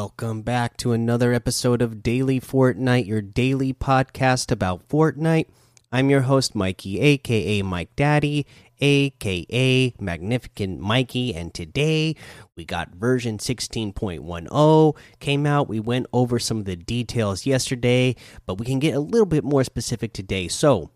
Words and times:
Welcome 0.00 0.40
back 0.40 0.78
to 0.78 0.92
another 0.92 1.34
episode 1.34 1.82
of 1.82 2.02
Daily 2.02 2.40
Fortnite, 2.40 3.06
your 3.06 3.20
daily 3.20 3.74
podcast 3.74 4.50
about 4.50 4.88
Fortnite. 4.88 5.44
I'm 5.92 6.08
your 6.08 6.22
host, 6.22 6.54
Mikey, 6.54 6.98
aka 7.00 7.60
Mike 7.60 7.94
Daddy, 7.96 8.46
aka 8.80 9.94
Magnificent 10.00 10.80
Mikey, 10.80 11.34
and 11.34 11.52
today 11.52 12.16
we 12.56 12.64
got 12.64 12.94
version 12.94 13.36
16.10 13.36 14.96
came 15.18 15.44
out. 15.44 15.68
We 15.68 15.80
went 15.80 16.06
over 16.14 16.38
some 16.38 16.60
of 16.60 16.64
the 16.64 16.76
details 16.76 17.44
yesterday, 17.44 18.16
but 18.46 18.54
we 18.54 18.64
can 18.64 18.78
get 18.78 18.94
a 18.94 19.00
little 19.00 19.26
bit 19.26 19.44
more 19.44 19.64
specific 19.64 20.14
today. 20.14 20.48
So, 20.48 20.92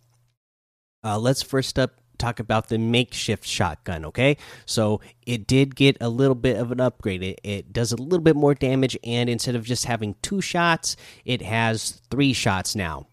uh, 1.05 1.19
let's 1.19 1.43
first 1.43 1.79
up 1.79 2.01
talk 2.19 2.41
about 2.41 2.69
the 2.69 2.79
makeshift 2.79 3.47
shotgun 3.47 4.05
okay? 4.05 4.37
So 4.67 5.01
it 5.27 5.47
did 5.47 5.77
get 5.77 5.97
a 6.01 6.09
little 6.09 6.35
bit 6.35 6.57
of 6.57 6.73
an 6.73 6.81
upgrade. 6.81 7.23
It, 7.23 7.41
it, 7.43 7.73
does 7.73 7.93
a 7.93 7.97
little 7.97 8.21
bit 8.21 8.37
more 8.37 8.55
damage 8.55 8.97
and 9.03 9.29
instead 9.29 9.57
of 9.57 9.65
just 9.65 9.85
having 9.85 10.15
two 10.23 10.41
shots 10.41 10.97
it 11.25 11.43
has 11.43 12.03
three 12.11 12.33
shots 12.33 12.77
now. 12.77 13.07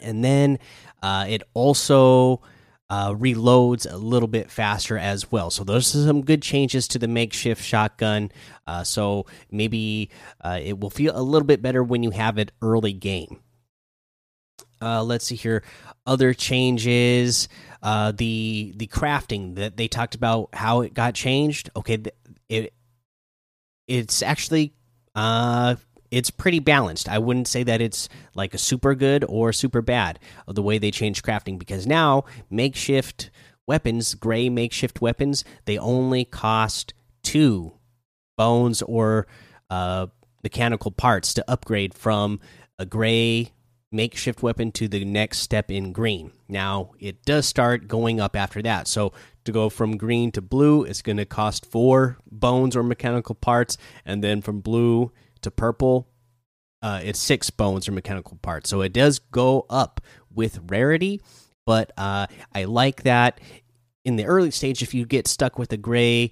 And 0.00 0.24
then 0.24 0.58
uh, 1.02 1.26
it 1.28 1.42
also 1.54 2.42
uh, 2.88 3.12
reloads 3.12 3.90
a 3.90 3.96
little 3.96 4.28
bit 4.28 4.50
faster 4.50 4.96
as 4.96 5.30
well. 5.30 5.50
So 5.50 5.64
those 5.64 5.94
are 5.94 6.04
some 6.04 6.22
good 6.22 6.42
changes 6.42 6.86
to 6.88 6.98
the 6.98 7.08
makeshift 7.08 7.62
shotgun. 7.62 8.30
Uh, 8.66 8.84
so 8.84 9.26
maybe 9.50 10.10
uh, 10.40 10.60
it 10.62 10.78
will 10.78 10.90
feel 10.90 11.16
a 11.16 11.22
little 11.22 11.46
bit 11.46 11.62
better 11.62 11.82
when 11.82 12.02
you 12.02 12.10
have 12.10 12.38
it 12.38 12.52
early 12.62 12.92
game 12.92 13.40
uh, 14.80 15.02
let's 15.02 15.24
see 15.26 15.36
here. 15.36 15.62
Other 16.06 16.34
changes 16.34 17.48
uh, 17.82 18.12
the 18.12 18.72
the 18.76 18.86
crafting 18.86 19.56
that 19.56 19.76
they 19.76 19.88
talked 19.88 20.14
about 20.14 20.50
how 20.52 20.80
it 20.80 20.94
got 20.94 21.14
changed. 21.14 21.70
Okay 21.76 22.02
it 22.48 22.72
it's 23.88 24.22
actually 24.22 24.72
uh 25.14 25.76
it's 26.10 26.30
pretty 26.30 26.60
balanced. 26.60 27.08
I 27.08 27.18
wouldn't 27.18 27.48
say 27.48 27.62
that 27.64 27.80
it's 27.80 28.08
like 28.34 28.54
a 28.54 28.58
super 28.58 28.94
good 28.94 29.24
or 29.28 29.52
super 29.52 29.82
bad 29.82 30.18
the 30.46 30.62
way 30.62 30.78
they 30.78 30.90
changed 30.90 31.24
crafting 31.24 31.58
because 31.58 31.86
now 31.86 32.24
makeshift 32.50 33.30
weapons 33.66 34.14
gray 34.14 34.48
makeshift 34.48 35.00
weapons 35.00 35.44
they 35.64 35.76
only 35.78 36.24
cost 36.24 36.94
two 37.24 37.72
bones 38.36 38.82
or 38.82 39.26
uh 39.70 40.06
mechanical 40.44 40.92
parts 40.92 41.34
to 41.34 41.50
upgrade 41.50 41.92
from 41.92 42.38
a 42.78 42.86
gray 42.86 43.50
makeshift 43.92 44.42
weapon 44.42 44.72
to 44.72 44.88
the 44.88 45.04
next 45.04 45.38
step 45.38 45.70
in 45.70 45.92
green. 45.92 46.32
Now, 46.48 46.92
it 46.98 47.24
does 47.24 47.46
start 47.46 47.88
going 47.88 48.20
up 48.20 48.36
after 48.36 48.62
that. 48.62 48.88
So, 48.88 49.12
to 49.44 49.52
go 49.52 49.68
from 49.68 49.96
green 49.96 50.32
to 50.32 50.42
blue, 50.42 50.82
it's 50.82 51.02
going 51.02 51.18
to 51.18 51.24
cost 51.24 51.66
four 51.66 52.18
bones 52.30 52.74
or 52.74 52.82
mechanical 52.82 53.34
parts. 53.34 53.78
And 54.04 54.22
then 54.22 54.42
from 54.42 54.60
blue 54.60 55.12
to 55.42 55.50
purple, 55.50 56.08
uh, 56.82 57.00
it's 57.02 57.20
six 57.20 57.50
bones 57.50 57.88
or 57.88 57.92
mechanical 57.92 58.38
parts. 58.42 58.70
So, 58.70 58.80
it 58.80 58.92
does 58.92 59.18
go 59.18 59.66
up 59.70 60.00
with 60.34 60.60
rarity. 60.66 61.20
But 61.64 61.92
uh, 61.96 62.26
I 62.54 62.64
like 62.64 63.02
that 63.02 63.40
in 64.06 64.14
the 64.14 64.24
early 64.24 64.52
stage, 64.52 64.82
if 64.82 64.94
you 64.94 65.04
get 65.04 65.26
stuck 65.26 65.58
with 65.58 65.72
a 65.72 65.76
gray, 65.76 66.30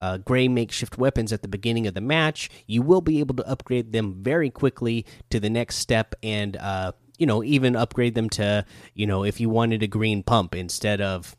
uh, 0.00 0.18
gray 0.18 0.48
makeshift 0.48 0.98
weapons 0.98 1.32
at 1.32 1.42
the 1.42 1.48
beginning 1.48 1.86
of 1.86 1.94
the 1.94 2.00
match, 2.00 2.50
you 2.66 2.82
will 2.82 3.00
be 3.00 3.20
able 3.20 3.34
to 3.36 3.48
upgrade 3.48 3.92
them 3.92 4.22
very 4.22 4.50
quickly 4.50 5.06
to 5.30 5.40
the 5.40 5.50
next 5.50 5.76
step 5.76 6.14
and 6.22 6.56
uh, 6.56 6.92
you 7.18 7.26
know 7.26 7.42
even 7.42 7.76
upgrade 7.76 8.14
them 8.14 8.28
to 8.28 8.64
you 8.94 9.06
know 9.06 9.24
if 9.24 9.40
you 9.40 9.48
wanted 9.48 9.82
a 9.82 9.86
green 9.86 10.22
pump 10.22 10.54
instead 10.54 11.00
of 11.00 11.34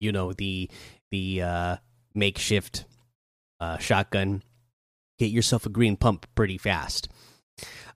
you 0.00 0.12
know 0.12 0.32
the 0.32 0.70
the 1.10 1.42
uh, 1.42 1.76
makeshift 2.14 2.84
uh, 3.60 3.78
shotgun, 3.78 4.42
get 5.18 5.30
yourself 5.30 5.66
a 5.66 5.70
green 5.70 5.96
pump 5.96 6.26
pretty 6.34 6.58
fast. 6.58 7.08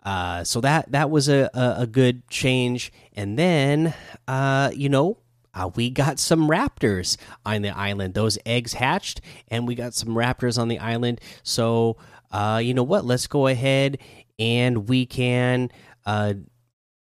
Uh, 0.05 0.45
so 0.45 0.61
that 0.61 0.91
that 0.93 1.11
was 1.11 1.29
a, 1.29 1.51
a, 1.53 1.83
a 1.83 1.87
good 1.87 2.27
change, 2.29 2.93
and 3.15 3.39
then 3.39 3.93
uh, 4.27 4.71
you 4.75 4.89
know 4.89 5.19
uh, 5.59 5.71
we 5.75 5.91
got 5.91 6.21
some 6.21 6.49
raptors 6.49 7.17
on 7.45 7.63
the 7.63 7.71
island. 7.71 8.15
Those 8.15 8.39
eggs 8.47 8.75
hatched, 8.75 9.21
and 9.49 9.67
we 9.67 9.75
got 9.75 9.93
some 9.93 10.11
raptors 10.11 10.59
on 10.59 10.69
the 10.69 10.79
island. 10.79 11.21
So, 11.43 11.97
uh, 12.31 12.61
you 12.63 12.75
know 12.75 12.85
what? 12.85 13.05
Let's 13.05 13.27
go 13.27 13.49
ahead 13.49 13.99
and 14.39 14.89
we 14.89 15.05
can 15.05 15.71
uh, 16.07 16.35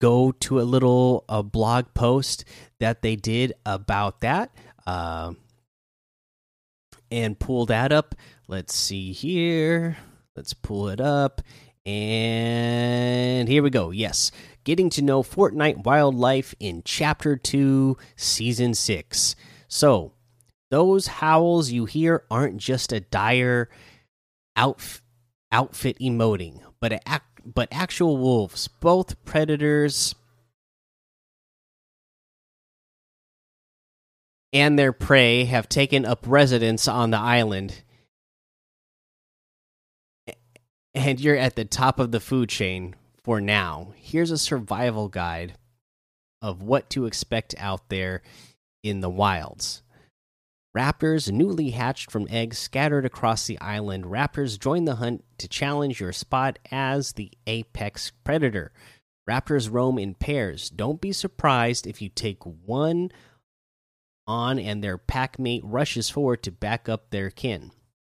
go 0.01 0.31
to 0.31 0.59
a 0.59 0.63
little 0.63 1.25
uh, 1.29 1.41
blog 1.43 1.93
post 1.93 2.45
that 2.79 3.01
they 3.01 3.15
did 3.15 3.53
about 3.65 4.21
that 4.21 4.51
uh, 4.87 5.33
and 7.11 7.37
pull 7.39 7.67
that 7.67 7.91
up. 7.91 8.15
Let's 8.47 8.73
see 8.73 9.11
here. 9.11 9.97
Let's 10.35 10.53
pull 10.53 10.89
it 10.89 11.01
up. 11.01 11.41
And 11.85 13.47
here 13.47 13.63
we 13.63 13.69
go. 13.69 13.91
Yes. 13.91 14.31
Getting 14.63 14.89
to 14.91 15.01
know 15.01 15.23
Fortnite 15.23 15.83
wildlife 15.83 16.53
in 16.59 16.81
Chapter 16.83 17.35
2, 17.37 17.97
Season 18.15 18.73
6. 18.73 19.35
So, 19.67 20.13
those 20.69 21.07
howls 21.07 21.71
you 21.71 21.85
hear 21.85 22.23
aren't 22.29 22.57
just 22.57 22.91
a 22.91 22.99
dire 22.99 23.69
outf 24.57 25.01
outfit 25.51 25.97
emoting, 25.99 26.61
but 26.79 26.93
a 26.93 27.21
but 27.45 27.69
actual 27.71 28.17
wolves, 28.17 28.67
both 28.67 29.23
predators 29.25 30.13
and 34.51 34.77
their 34.77 34.93
prey, 34.93 35.45
have 35.45 35.69
taken 35.69 36.05
up 36.05 36.25
residence 36.27 36.87
on 36.87 37.11
the 37.11 37.17
island. 37.17 37.81
And 40.93 41.19
you're 41.19 41.37
at 41.37 41.55
the 41.55 41.65
top 41.65 41.99
of 41.99 42.11
the 42.11 42.19
food 42.19 42.49
chain 42.49 42.95
for 43.29 43.39
now. 43.39 43.93
Here's 43.95 44.31
a 44.31 44.39
survival 44.39 45.07
guide 45.07 45.53
of 46.41 46.63
what 46.63 46.89
to 46.89 47.05
expect 47.05 47.53
out 47.59 47.89
there 47.89 48.23
in 48.81 49.01
the 49.01 49.09
wilds. 49.09 49.83
Raptors, 50.75 51.31
newly 51.31 51.69
hatched 51.69 52.09
from 52.09 52.25
eggs 52.31 52.57
scattered 52.57 53.05
across 53.05 53.45
the 53.45 53.61
island, 53.61 54.05
raptors 54.05 54.59
join 54.59 54.85
the 54.85 54.95
hunt 54.95 55.23
to 55.37 55.47
challenge 55.47 55.99
your 55.99 56.11
spot 56.11 56.57
as 56.71 57.11
the 57.11 57.31
apex 57.45 58.11
predator. 58.23 58.71
Raptors 59.29 59.71
roam 59.71 59.99
in 59.99 60.15
pairs. 60.15 60.71
Don't 60.71 60.99
be 60.99 61.11
surprised 61.11 61.85
if 61.85 62.01
you 62.01 62.09
take 62.09 62.43
one 62.43 63.11
on 64.25 64.57
and 64.57 64.83
their 64.83 64.97
packmate 64.97 65.61
rushes 65.63 66.09
forward 66.09 66.41
to 66.41 66.51
back 66.51 66.89
up 66.89 67.11
their 67.11 67.29
kin. 67.29 67.69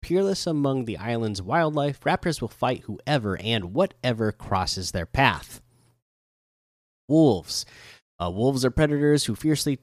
Peerless 0.08 0.46
among 0.46 0.86
the 0.86 0.96
island's 0.96 1.42
wildlife, 1.42 2.00
raptors 2.00 2.40
will 2.40 2.48
fight 2.48 2.84
whoever 2.84 3.38
and 3.42 3.74
whatever 3.74 4.32
crosses 4.32 4.90
their 4.90 5.04
path. 5.04 5.60
Wolves. 7.10 7.66
Uh, 8.18 8.30
wolves 8.30 8.64
are 8.64 8.70
predators 8.70 9.26
who 9.26 9.34
fiercely 9.34 9.78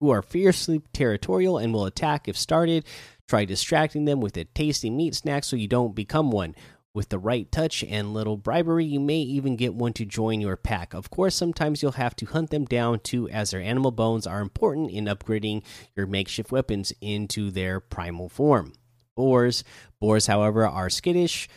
who 0.00 0.10
are 0.10 0.22
fiercely 0.22 0.82
territorial 0.92 1.56
and 1.56 1.72
will 1.72 1.86
attack 1.86 2.26
if 2.26 2.36
started. 2.36 2.84
Try 3.28 3.44
distracting 3.44 4.06
them 4.06 4.20
with 4.20 4.36
a 4.36 4.44
tasty 4.44 4.90
meat 4.90 5.14
snack 5.14 5.44
so 5.44 5.54
you 5.54 5.68
don't 5.68 5.94
become 5.94 6.32
one. 6.32 6.56
With 6.92 7.10
the 7.10 7.20
right 7.20 7.48
touch 7.52 7.84
and 7.84 8.12
little 8.12 8.36
bribery, 8.36 8.86
you 8.86 8.98
may 8.98 9.20
even 9.20 9.54
get 9.54 9.76
one 9.76 9.92
to 9.92 10.04
join 10.04 10.40
your 10.40 10.56
pack. 10.56 10.94
Of 10.94 11.10
course, 11.10 11.36
sometimes 11.36 11.80
you'll 11.80 11.92
have 11.92 12.16
to 12.16 12.26
hunt 12.26 12.50
them 12.50 12.64
down 12.64 12.98
too, 12.98 13.28
as 13.28 13.52
their 13.52 13.62
animal 13.62 13.92
bones 13.92 14.26
are 14.26 14.40
important 14.40 14.90
in 14.90 15.04
upgrading 15.04 15.62
your 15.94 16.08
makeshift 16.08 16.50
weapons 16.50 16.92
into 17.00 17.52
their 17.52 17.78
primal 17.78 18.28
form. 18.28 18.72
Boars. 19.16 19.64
Boars, 20.00 20.26
however, 20.26 20.66
are 20.66 20.90
skittish 20.90 21.48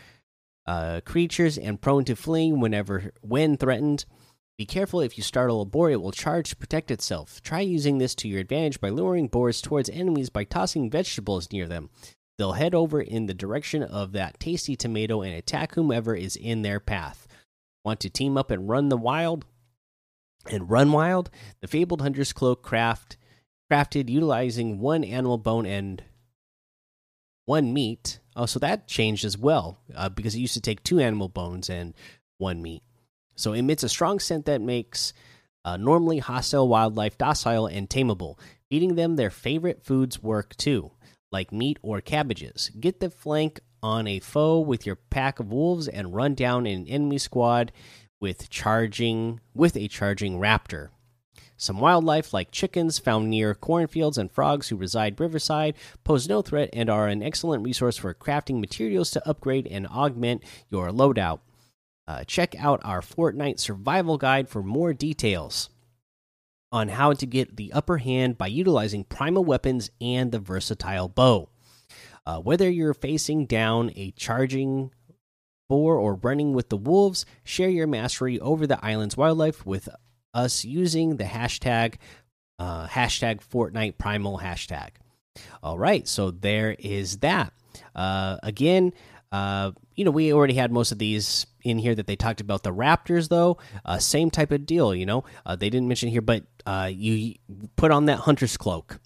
uh, 0.65 1.01
creatures 1.01 1.57
and 1.57 1.81
prone 1.81 2.05
to 2.05 2.15
fleeing 2.15 2.59
whenever 2.59 3.11
when 3.21 3.57
threatened. 3.57 4.05
Be 4.57 4.65
careful 4.65 5.01
if 5.01 5.17
you 5.17 5.23
startle 5.23 5.61
a 5.61 5.65
boar, 5.65 5.89
it 5.89 6.01
will 6.01 6.11
charge 6.11 6.49
to 6.49 6.55
protect 6.55 6.91
itself. 6.91 7.41
Try 7.41 7.61
using 7.61 7.97
this 7.97 8.13
to 8.15 8.27
your 8.27 8.41
advantage 8.41 8.81
by 8.81 8.89
luring 8.89 9.27
boars 9.27 9.61
towards 9.61 9.89
enemies 9.89 10.29
by 10.29 10.43
tossing 10.43 10.89
vegetables 10.89 11.51
near 11.51 11.65
them. 11.65 11.89
They'll 12.37 12.51
head 12.53 12.75
over 12.75 13.01
in 13.01 13.25
the 13.25 13.33
direction 13.33 13.83
of 13.83 14.11
that 14.11 14.39
tasty 14.39 14.75
tomato 14.75 15.21
and 15.21 15.33
attack 15.33 15.75
whomever 15.75 16.15
is 16.15 16.35
in 16.35 16.61
their 16.61 16.79
path. 16.79 17.27
Want 17.83 17.99
to 18.01 18.09
team 18.09 18.37
up 18.37 18.51
and 18.51 18.69
run 18.69 18.89
the 18.89 18.97
wild? 18.97 19.45
And 20.49 20.69
run 20.69 20.91
wild? 20.91 21.29
The 21.61 21.67
fabled 21.67 22.01
hunter's 22.01 22.33
cloak 22.33 22.61
craft 22.61 23.17
crafted 23.71 24.09
utilizing 24.09 24.79
one 24.79 25.03
animal 25.03 25.37
bone 25.37 25.65
and 25.65 26.03
one 27.49 27.73
meat. 27.73 28.19
Oh, 28.35 28.45
so 28.45 28.59
that 28.59 28.87
changed 28.87 29.25
as 29.25 29.35
well 29.35 29.79
uh, 29.95 30.07
because 30.07 30.35
it 30.35 30.39
used 30.39 30.53
to 30.53 30.61
take 30.61 30.83
two 30.83 30.99
animal 30.99 31.29
bones 31.29 31.67
and 31.67 31.95
one 32.37 32.61
meat. 32.61 32.83
So 33.35 33.53
it 33.53 33.59
emits 33.59 33.81
a 33.81 33.89
strong 33.89 34.19
scent 34.19 34.45
that 34.45 34.61
makes 34.61 35.13
uh, 35.65 35.75
normally 35.75 36.19
hostile 36.19 36.67
wildlife 36.67 37.17
docile 37.17 37.65
and 37.65 37.89
tameable. 37.89 38.37
Feeding 38.69 38.93
them 38.93 39.15
their 39.15 39.31
favorite 39.31 39.83
foods 39.83 40.21
work 40.21 40.55
too, 40.57 40.91
like 41.31 41.51
meat 41.51 41.79
or 41.81 42.01
cabbages. 42.01 42.69
Get 42.79 42.99
the 42.99 43.09
flank 43.09 43.61
on 43.81 44.05
a 44.05 44.19
foe 44.19 44.59
with 44.59 44.85
your 44.85 44.97
pack 44.97 45.39
of 45.39 45.51
wolves 45.51 45.87
and 45.87 46.13
run 46.13 46.35
down 46.35 46.67
an 46.67 46.85
enemy 46.85 47.17
squad 47.17 47.71
with 48.21 48.51
charging 48.51 49.39
with 49.55 49.75
a 49.75 49.87
charging 49.87 50.37
raptor. 50.37 50.89
Some 51.61 51.81
wildlife, 51.81 52.33
like 52.33 52.51
chickens 52.51 52.99
found 52.99 53.29
near 53.29 53.53
cornfields 53.53 54.17
and 54.17 54.31
frogs 54.31 54.69
who 54.69 54.77
reside 54.77 55.19
riverside, 55.19 55.75
pose 56.05 56.29
no 56.29 56.41
threat 56.41 56.69
and 56.71 56.89
are 56.89 57.09
an 57.09 57.21
excellent 57.21 57.65
resource 57.65 57.97
for 57.97 58.13
crafting 58.13 58.61
materials 58.61 59.11
to 59.11 59.29
upgrade 59.29 59.67
and 59.67 59.85
augment 59.87 60.41
your 60.69 60.89
loadout. 60.89 61.39
Uh, 62.07 62.23
check 62.23 62.55
out 62.57 62.79
our 62.85 63.01
Fortnite 63.01 63.59
survival 63.59 64.17
guide 64.17 64.47
for 64.47 64.63
more 64.63 64.93
details 64.93 65.69
on 66.71 66.87
how 66.87 67.11
to 67.11 67.25
get 67.25 67.57
the 67.57 67.73
upper 67.73 67.97
hand 67.97 68.37
by 68.37 68.47
utilizing 68.47 69.03
primal 69.03 69.43
weapons 69.43 69.91
and 69.99 70.31
the 70.31 70.39
versatile 70.39 71.09
bow. 71.09 71.49
Uh, 72.25 72.39
whether 72.39 72.69
you're 72.69 72.93
facing 72.93 73.45
down 73.45 73.91
a 73.97 74.11
charging 74.11 74.91
boar 75.67 75.97
or 75.97 76.15
running 76.15 76.53
with 76.53 76.69
the 76.69 76.77
wolves, 76.77 77.25
share 77.43 77.69
your 77.69 77.85
mastery 77.85 78.39
over 78.39 78.65
the 78.65 78.83
island's 78.83 79.17
wildlife 79.17 79.65
with 79.65 79.89
us 80.33 80.63
using 80.63 81.17
the 81.17 81.23
hashtag 81.23 81.95
uh, 82.59 82.87
hashtag 82.87 83.39
Fortnite 83.41 83.97
Primal 83.97 84.39
hashtag. 84.39 84.89
All 85.63 85.77
right, 85.77 86.07
so 86.07 86.31
there 86.31 86.75
is 86.77 87.19
that. 87.19 87.53
Uh, 87.95 88.37
again, 88.43 88.93
uh, 89.31 89.71
you 89.95 90.03
know, 90.03 90.11
we 90.11 90.33
already 90.33 90.55
had 90.55 90.71
most 90.71 90.91
of 90.91 90.97
these 90.97 91.45
in 91.63 91.77
here 91.77 91.95
that 91.95 92.07
they 92.07 92.15
talked 92.15 92.41
about. 92.41 92.63
The 92.63 92.73
Raptors, 92.73 93.29
though, 93.29 93.57
uh, 93.85 93.99
same 93.99 94.29
type 94.29 94.51
of 94.51 94.65
deal. 94.65 94.93
You 94.93 95.05
know, 95.05 95.23
uh, 95.45 95.55
they 95.55 95.69
didn't 95.69 95.87
mention 95.87 96.09
here, 96.09 96.21
but 96.21 96.43
uh, 96.65 96.89
you 96.91 97.35
put 97.75 97.91
on 97.91 98.05
that 98.05 98.19
hunter's 98.19 98.57
cloak 98.57 98.99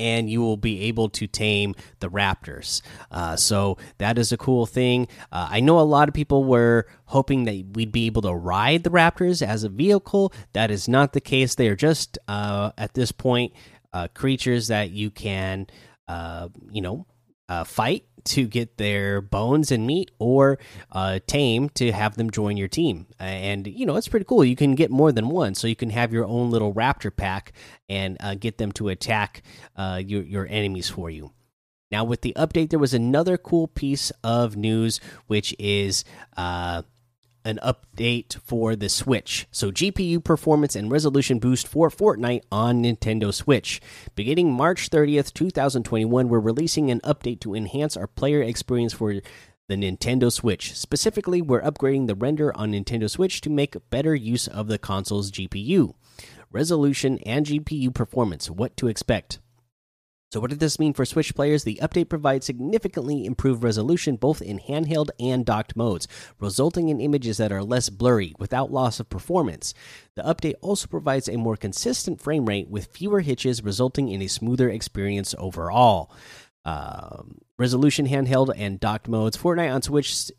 and 0.00 0.30
you 0.30 0.40
will 0.40 0.56
be 0.56 0.82
able 0.84 1.08
to 1.10 1.26
tame 1.26 1.74
the 2.00 2.08
raptors. 2.08 2.80
Uh, 3.10 3.36
so 3.36 3.76
that 3.98 4.18
is 4.18 4.32
a 4.32 4.36
cool 4.36 4.66
thing. 4.66 5.06
Uh, 5.30 5.48
I 5.50 5.60
know 5.60 5.78
a 5.78 5.82
lot 5.82 6.08
of 6.08 6.14
people 6.14 6.44
were 6.44 6.86
hoping 7.04 7.44
that 7.44 7.64
we'd 7.74 7.92
be 7.92 8.06
able 8.06 8.22
to 8.22 8.34
ride 8.34 8.82
the 8.82 8.90
raptors 8.90 9.46
as 9.46 9.62
a 9.64 9.68
vehicle. 9.68 10.32
That 10.54 10.70
is 10.70 10.88
not 10.88 11.12
the 11.12 11.20
case. 11.20 11.54
They 11.54 11.68
are 11.68 11.76
just 11.76 12.18
uh, 12.26 12.72
at 12.78 12.94
this 12.94 13.12
point 13.12 13.52
uh, 13.92 14.08
creatures 14.14 14.68
that 14.68 14.90
you 14.90 15.10
can, 15.10 15.66
uh, 16.08 16.48
you 16.70 16.80
know, 16.80 17.06
uh, 17.48 17.64
fight 17.64 18.04
to 18.26 18.46
get 18.46 18.76
their 18.76 19.20
bones 19.20 19.70
and 19.70 19.86
meat 19.86 20.10
or 20.18 20.58
uh, 20.92 21.20
tame 21.26 21.68
to 21.70 21.92
have 21.92 22.16
them 22.16 22.30
join 22.30 22.56
your 22.56 22.68
team. 22.68 23.06
And, 23.18 23.66
you 23.66 23.86
know, 23.86 23.96
it's 23.96 24.08
pretty 24.08 24.26
cool. 24.26 24.44
You 24.44 24.56
can 24.56 24.74
get 24.74 24.90
more 24.90 25.12
than 25.12 25.28
one. 25.28 25.54
So 25.54 25.66
you 25.66 25.76
can 25.76 25.90
have 25.90 26.12
your 26.12 26.24
own 26.24 26.50
little 26.50 26.72
raptor 26.74 27.14
pack 27.14 27.52
and 27.88 28.16
uh, 28.20 28.34
get 28.34 28.58
them 28.58 28.72
to 28.72 28.88
attack 28.88 29.42
uh, 29.76 30.00
your, 30.04 30.22
your 30.22 30.46
enemies 30.48 30.88
for 30.88 31.10
you. 31.10 31.32
Now, 31.90 32.04
with 32.04 32.20
the 32.20 32.32
update, 32.36 32.70
there 32.70 32.78
was 32.78 32.94
another 32.94 33.36
cool 33.36 33.66
piece 33.66 34.12
of 34.22 34.56
news, 34.56 35.00
which 35.26 35.54
is 35.58 36.04
uh, 36.36 36.82
an 37.44 37.58
update 37.62 38.40
for 38.42 38.76
the 38.76 38.88
Switch. 38.88 39.46
So, 39.50 39.70
GPU 39.70 40.22
performance 40.22 40.76
and 40.76 40.90
resolution 40.90 41.38
boost 41.38 41.66
for 41.66 41.90
Fortnite 41.90 42.42
on 42.50 42.82
Nintendo 42.82 43.32
Switch. 43.32 43.80
Beginning 44.14 44.52
March 44.52 44.90
30th, 44.90 45.32
2021, 45.32 46.28
we're 46.28 46.38
releasing 46.38 46.90
an 46.90 47.00
update 47.00 47.40
to 47.40 47.54
enhance 47.54 47.96
our 47.96 48.06
player 48.06 48.42
experience 48.42 48.92
for 48.92 49.14
the 49.70 49.76
Nintendo 49.76 50.32
Switch. 50.32 50.76
Specifically, 50.76 51.40
we're 51.40 51.62
upgrading 51.62 52.08
the 52.08 52.14
render 52.14 52.54
on 52.56 52.72
Nintendo 52.72 53.08
Switch 53.08 53.40
to 53.42 53.50
make 53.50 53.76
better 53.88 54.14
use 54.14 54.48
of 54.48 54.66
the 54.66 54.78
console's 54.78 55.30
GPU. 55.30 55.94
Resolution 56.50 57.18
and 57.24 57.46
GPU 57.46 57.94
performance. 57.94 58.50
What 58.50 58.76
to 58.78 58.88
expect. 58.88 59.38
So, 60.32 60.38
what 60.38 60.50
did 60.50 60.60
this 60.60 60.78
mean 60.78 60.92
for 60.92 61.04
Switch 61.04 61.34
players? 61.34 61.64
The 61.64 61.80
update 61.82 62.08
provides 62.08 62.46
significantly 62.46 63.24
improved 63.24 63.64
resolution 63.64 64.14
both 64.14 64.40
in 64.40 64.60
handheld 64.60 65.10
and 65.18 65.44
docked 65.44 65.74
modes, 65.74 66.06
resulting 66.38 66.88
in 66.88 67.00
images 67.00 67.38
that 67.38 67.50
are 67.50 67.64
less 67.64 67.88
blurry 67.88 68.34
without 68.38 68.70
loss 68.70 69.00
of 69.00 69.08
performance. 69.08 69.74
The 70.14 70.22
update 70.22 70.54
also 70.60 70.86
provides 70.86 71.28
a 71.28 71.36
more 71.36 71.56
consistent 71.56 72.20
frame 72.20 72.46
rate 72.46 72.68
with 72.68 72.94
fewer 72.96 73.22
hitches, 73.22 73.64
resulting 73.64 74.08
in 74.08 74.22
a 74.22 74.28
smoother 74.28 74.70
experience 74.70 75.34
overall. 75.36 76.12
Um, 76.64 77.38
resolution 77.58 78.06
handheld 78.06 78.54
and 78.56 78.78
docked 78.78 79.08
modes. 79.08 79.36
Fortnite 79.36 79.74
on 79.74 79.82
Switch 79.82 80.30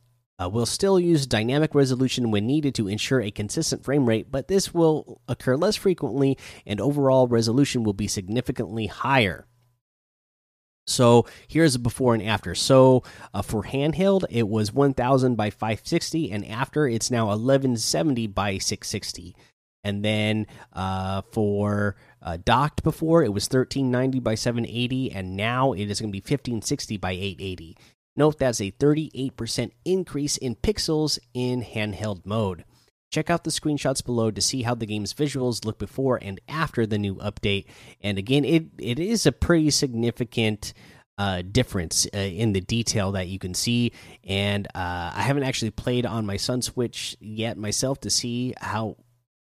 uh, 0.41 0.47
will 0.47 0.65
still 0.65 1.01
use 1.01 1.27
dynamic 1.27 1.75
resolution 1.75 2.31
when 2.31 2.47
needed 2.47 2.75
to 2.75 2.87
ensure 2.87 3.19
a 3.19 3.29
consistent 3.29 3.83
frame 3.83 4.07
rate, 4.07 4.31
but 4.31 4.47
this 4.47 4.73
will 4.73 5.21
occur 5.27 5.57
less 5.57 5.75
frequently 5.75 6.37
and 6.65 6.79
overall 6.79 7.27
resolution 7.27 7.83
will 7.83 7.91
be 7.91 8.07
significantly 8.07 8.87
higher. 8.87 9.47
So 10.87 11.25
here's 11.47 11.75
a 11.75 11.79
before 11.79 12.13
and 12.13 12.23
after. 12.23 12.55
So 12.55 13.03
uh, 13.33 13.41
for 13.41 13.63
handheld, 13.63 14.25
it 14.29 14.47
was 14.47 14.73
1000 14.73 15.35
by 15.35 15.49
560, 15.49 16.31
and 16.31 16.45
after 16.47 16.87
it's 16.87 17.11
now 17.11 17.27
1170 17.27 18.27
by 18.27 18.57
660. 18.57 19.35
And 19.83 20.05
then 20.05 20.47
uh, 20.73 21.21
for 21.31 21.95
uh, 22.21 22.37
docked 22.43 22.83
before, 22.83 23.23
it 23.23 23.33
was 23.33 23.45
1390 23.45 24.19
by 24.19 24.35
780, 24.35 25.11
and 25.11 25.35
now 25.35 25.73
it 25.73 25.89
is 25.89 25.99
going 25.99 26.11
to 26.11 26.13
be 26.13 26.19
1560 26.19 26.97
by 26.97 27.11
880. 27.11 27.77
Note 28.15 28.37
that's 28.37 28.61
a 28.61 28.71
38% 28.71 29.71
increase 29.85 30.37
in 30.37 30.55
pixels 30.55 31.17
in 31.33 31.63
handheld 31.63 32.25
mode. 32.25 32.65
Check 33.11 33.29
out 33.29 33.43
the 33.43 33.51
screenshots 33.51 34.03
below 34.03 34.31
to 34.31 34.41
see 34.41 34.61
how 34.61 34.73
the 34.73 34.85
game's 34.85 35.13
visuals 35.13 35.65
look 35.65 35.77
before 35.77 36.17
and 36.21 36.39
after 36.47 36.85
the 36.85 36.97
new 36.97 37.15
update. 37.15 37.65
And 38.01 38.17
again, 38.17 38.45
it 38.45 38.67
it 38.77 38.99
is 38.99 39.25
a 39.25 39.31
pretty 39.31 39.69
significant 39.69 40.73
uh, 41.17 41.43
difference 41.43 42.07
uh, 42.15 42.17
in 42.17 42.53
the 42.53 42.61
detail 42.61 43.11
that 43.11 43.27
you 43.27 43.37
can 43.37 43.53
see. 43.53 43.91
And 44.23 44.65
uh, 44.67 45.11
I 45.13 45.21
haven't 45.21 45.43
actually 45.43 45.71
played 45.71 46.05
on 46.05 46.25
my 46.25 46.37
Sun 46.37 46.63
Switch 46.63 47.15
yet 47.19 47.57
myself 47.57 47.99
to 48.01 48.09
see 48.09 48.55
how 48.57 48.97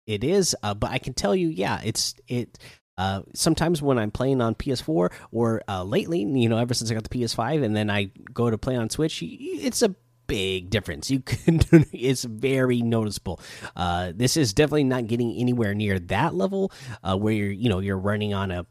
it 0.05 0.23
is, 0.23 0.55
uh, 0.61 0.73
but 0.73 0.91
I 0.91 0.99
can 0.99 1.13
tell 1.13 1.35
you, 1.35 1.47
yeah, 1.47 1.79
it's 1.83 2.15
it. 2.27 2.59
Uh, 2.95 3.23
sometimes 3.33 3.81
when 3.81 3.97
I'm 3.97 4.11
playing 4.11 4.39
on 4.39 4.53
PS4 4.53 5.11
or 5.31 5.63
uh, 5.67 5.83
lately, 5.83 6.19
you 6.21 6.47
know, 6.47 6.57
ever 6.57 6.75
since 6.75 6.91
I 6.91 6.93
got 6.93 7.09
the 7.09 7.17
PS5, 7.17 7.63
and 7.63 7.75
then 7.75 7.89
I 7.89 8.11
go 8.33 8.51
to 8.51 8.57
play 8.57 8.75
on 8.75 8.91
Switch, 8.91 9.23
it's 9.23 9.81
a 9.81 9.95
big 10.27 10.69
difference. 10.69 11.09
You 11.09 11.19
can 11.25 11.61
it's 11.91 12.23
very 12.23 12.81
noticeable. 12.81 13.39
Uh, 13.75 14.11
this 14.15 14.37
is 14.37 14.53
definitely 14.53 14.85
not 14.85 15.07
getting 15.07 15.35
anywhere 15.37 15.73
near 15.73 15.99
that 15.99 16.35
level 16.35 16.71
uh, 17.03 17.17
where 17.17 17.33
you're 17.33 17.51
you 17.51 17.69
know 17.69 17.79
you're 17.79 17.97
running 17.97 18.33
on 18.33 18.51
a 18.51 18.65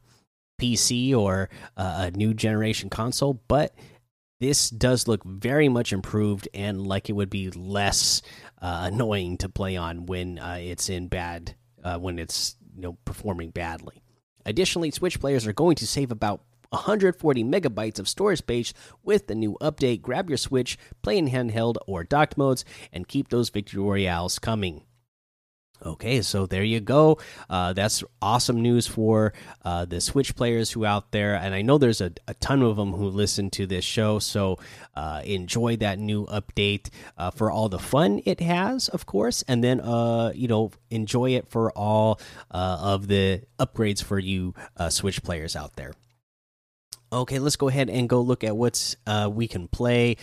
PC 0.61 1.15
or 1.17 1.51
uh, 1.77 2.11
a 2.13 2.17
new 2.17 2.35
generation 2.35 2.89
console, 2.89 3.43
but 3.49 3.75
this 4.41 4.71
does 4.71 5.07
look 5.07 5.23
very 5.25 5.69
much 5.69 5.93
improved 5.93 6.49
and 6.53 6.85
like 6.85 7.09
it 7.09 7.13
would 7.13 7.31
be 7.31 7.51
less 7.51 8.23
uh, 8.61 8.89
annoying 8.93 9.39
to 9.39 9.49
play 9.49 9.77
on 9.77 10.07
when 10.07 10.39
uh, 10.39 10.59
it's 10.61 10.89
in 10.89 11.09
bad 11.09 11.55
uh, 11.85 11.99
when 11.99 12.19
it's 12.19 12.57
you 12.75 12.83
know 12.83 12.99
performing 13.05 13.51
badly. 13.51 14.03
Additionally, 14.45 14.91
Switch 14.91 15.21
players 15.21 15.47
are 15.47 15.53
going 15.53 15.77
to 15.77 15.87
save 15.87 16.11
about 16.11 16.43
140 16.73 17.45
megabytes 17.45 17.99
of 17.99 18.09
storage 18.09 18.39
space 18.39 18.73
with 19.03 19.27
the 19.27 19.35
new 19.35 19.57
update. 19.61 20.03
Grab 20.03 20.29
your 20.29 20.39
Switch, 20.39 20.79
play 21.03 21.19
in 21.19 21.29
handheld 21.29 21.77
or 21.87 22.05
docked 22.05 22.39
modes, 22.39 22.65
and 22.93 23.09
keep 23.09 23.29
those 23.29 23.51
victory 23.51 23.83
royales 23.83 24.39
coming. 24.39 24.83
Okay, 25.85 26.23
so 26.23 26.47
there 26.47 26.63
you 26.63 26.79
go. 26.81 27.19
Uh, 27.51 27.73
that's 27.73 28.05
awesome 28.21 28.63
news 28.63 28.87
for 28.87 29.33
uh, 29.65 29.85
the 29.85 30.01
Switch 30.01 30.37
players 30.37 30.71
who 30.71 30.85
out 30.85 31.11
there, 31.11 31.35
and 31.35 31.55
I 31.55 31.63
know 31.63 31.77
there's 31.77 32.01
a, 32.01 32.13
a 32.29 32.35
ton 32.35 32.63
of 32.63 32.77
them 32.77 32.93
who 32.93 33.09
listen 33.09 33.51
to 33.51 33.67
this 33.67 33.85
show. 33.85 34.21
So 34.21 34.59
uh, 34.95 35.23
enjoy 35.25 35.77
that 35.79 35.99
new 35.99 36.27
update 36.27 36.91
uh, 37.19 37.33
for 37.33 37.51
all 37.51 37.69
the 37.69 37.81
fun 37.81 38.23
it 38.25 38.39
has, 38.41 38.89
of 38.89 39.07
course, 39.07 39.43
and 39.49 39.65
then 39.65 39.81
uh, 39.81 40.33
you 40.35 40.47
know 40.47 40.71
enjoy 40.91 41.31
it 41.31 41.49
for 41.49 41.73
all 41.73 42.21
uh, 42.51 42.79
of 42.81 43.09
the 43.09 43.43
upgrades 43.59 44.03
for 44.03 44.19
you 44.19 44.55
Switch 44.89 45.23
players 45.23 45.57
out 45.57 45.75
there. 45.75 45.95
Okay, 47.13 47.39
let's 47.39 47.57
go 47.57 47.69
ahead 47.69 47.91
and 47.91 48.09
go 48.09 48.23
look 48.23 48.43
at 48.43 48.57
what's 48.57 48.97
uh, 49.07 49.29
we 49.31 49.47
can 49.47 49.69
play 49.69 50.17